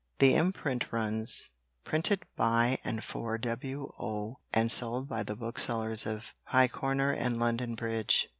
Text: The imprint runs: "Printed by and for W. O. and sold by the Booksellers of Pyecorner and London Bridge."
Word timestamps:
The 0.17 0.33
imprint 0.33 0.91
runs: 0.91 1.49
"Printed 1.83 2.25
by 2.35 2.79
and 2.83 3.03
for 3.03 3.37
W. 3.37 3.93
O. 3.99 4.37
and 4.51 4.71
sold 4.71 5.07
by 5.07 5.21
the 5.21 5.35
Booksellers 5.35 6.07
of 6.07 6.33
Pyecorner 6.51 7.11
and 7.15 7.37
London 7.37 7.75
Bridge." 7.75 8.27